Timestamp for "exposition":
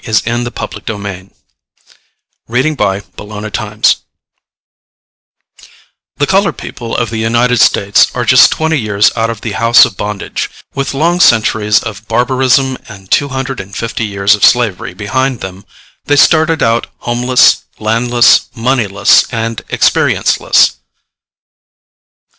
3.19-3.81